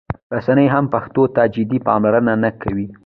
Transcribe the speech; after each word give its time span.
رسنۍ 0.35 0.67
هم 0.73 0.85
پښتو 0.93 1.23
ته 1.35 1.41
جدي 1.55 1.79
پاملرنه 1.87 2.33
نه 2.43 2.49
کوي. 2.61 2.87